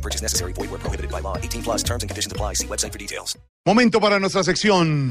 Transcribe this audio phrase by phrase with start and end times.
[0.00, 0.52] No purchase necessary.
[0.54, 1.36] Void where prohibited by law.
[1.36, 2.54] 18 plus terms and conditions apply.
[2.54, 3.36] See website for details.
[3.66, 5.10] Momento para nuestra sección.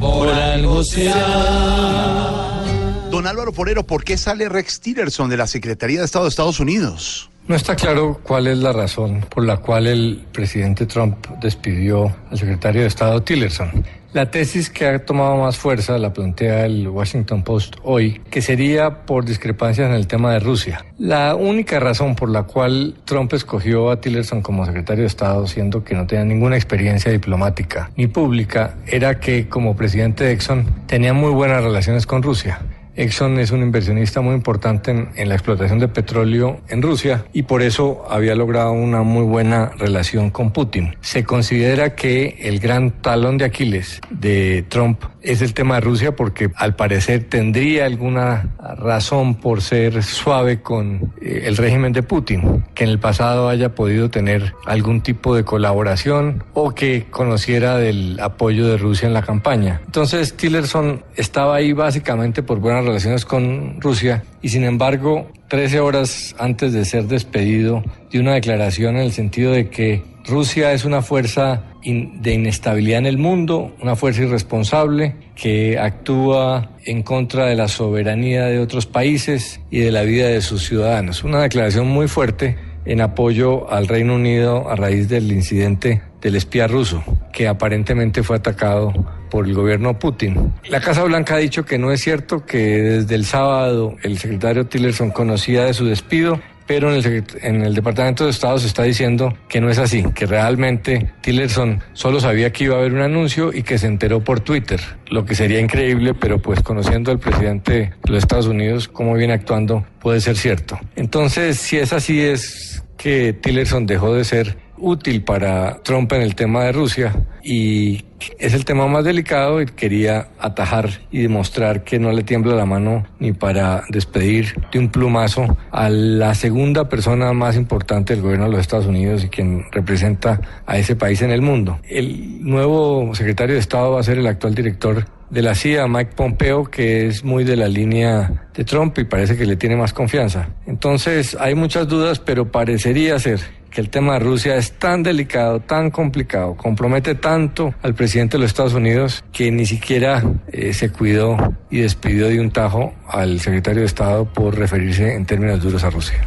[0.00, 2.62] Por algo será.
[3.10, 6.58] Don Álvaro Forero, ¿por qué sale Rex Tillerson de la Secretaría de Estado de Estados
[6.58, 7.30] Unidos?
[7.46, 12.38] No está claro cuál es la razón por la cual el presidente Trump despidió al
[12.38, 13.84] secretario de Estado Tillerson.
[14.14, 19.04] La tesis que ha tomado más fuerza la plantea el Washington Post hoy, que sería
[19.04, 20.86] por discrepancias en el tema de Rusia.
[20.98, 25.84] La única razón por la cual Trump escogió a Tillerson como secretario de Estado, siendo
[25.84, 31.12] que no tenía ninguna experiencia diplomática ni pública, era que como presidente de Exxon tenía
[31.12, 32.60] muy buenas relaciones con Rusia.
[32.96, 37.62] Exxon es un inversionista muy importante en, la explotación de petróleo en Rusia y por
[37.62, 40.96] eso había logrado una muy buena relación con Putin.
[41.00, 46.14] Se considera que el gran talón de Aquiles de Trump es el tema de Rusia
[46.14, 52.64] porque al parecer tendría alguna razón por ser suave con eh, el régimen de Putin,
[52.74, 58.18] que en el pasado haya podido tener algún tipo de colaboración o que conociera del
[58.20, 59.80] apoyo de Rusia en la campaña.
[59.86, 66.34] Entonces Tillerson estaba ahí básicamente por buenas relaciones con Rusia y sin embargo 13 horas
[66.38, 71.02] antes de ser despedido dio una declaración en el sentido de que Rusia es una
[71.02, 77.68] fuerza de inestabilidad en el mundo, una fuerza irresponsable que actúa en contra de la
[77.68, 81.24] soberanía de otros países y de la vida de sus ciudadanos.
[81.24, 86.66] Una declaración muy fuerte en apoyo al Reino Unido a raíz del incidente del espía
[86.66, 88.92] ruso, que aparentemente fue atacado
[89.30, 90.52] por el gobierno Putin.
[90.68, 94.66] La Casa Blanca ha dicho que no es cierto, que desde el sábado el secretario
[94.66, 98.82] Tillerson conocía de su despido pero en el, en el, Departamento de Estado se está
[98.82, 103.00] diciendo que no es así, que realmente Tillerson solo sabía que iba a haber un
[103.00, 107.18] anuncio y que se enteró por Twitter, lo que sería increíble, pero pues conociendo al
[107.18, 110.78] presidente de los Estados Unidos, cómo viene actuando, puede ser cierto.
[110.96, 116.34] Entonces, si es así, es que Tillerson dejó de ser útil para Trump en el
[116.34, 118.04] tema de Rusia y
[118.38, 122.64] es el tema más delicado y quería atajar y demostrar que no le tiembla la
[122.64, 128.46] mano ni para despedir de un plumazo a la segunda persona más importante del gobierno
[128.46, 131.78] de los Estados Unidos y quien representa a ese país en el mundo.
[131.88, 136.12] El nuevo secretario de Estado va a ser el actual director de la CIA, Mike
[136.14, 139.92] Pompeo, que es muy de la línea de Trump y parece que le tiene más
[139.92, 140.48] confianza.
[140.66, 143.40] Entonces hay muchas dudas, pero parecería ser
[143.74, 148.42] que el tema de Rusia es tan delicado, tan complicado, compromete tanto al presidente de
[148.42, 151.36] los Estados Unidos que ni siquiera eh, se cuidó
[151.70, 155.90] y despidió de un tajo al secretario de Estado por referirse en términos duros a
[155.90, 156.24] Rusia.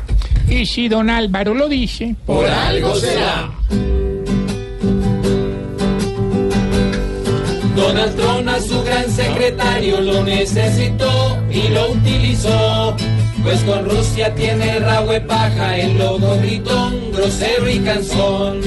[0.50, 3.50] Y si don Álvaro lo dice, por algo será.
[7.78, 12.98] Donald Trump a su gran secretario lo necesitó y lo utilizó.
[13.44, 18.62] Pues con Rusia tiene rabo de paja, el logo gritón, grosero y cansón.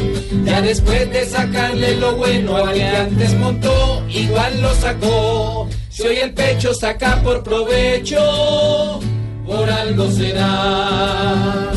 [0.45, 5.69] Ya después de sacarle lo bueno al que antes montó, igual lo sacó.
[5.89, 9.01] Si hoy el pecho saca por provecho,
[9.47, 11.71] por algo será,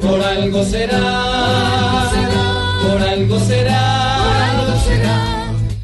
[0.00, 2.10] por algo será,
[2.82, 4.18] por algo será.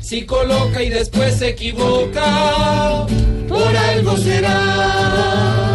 [0.01, 3.07] Si coloca y después se equivoca,
[3.49, 5.74] por algo será.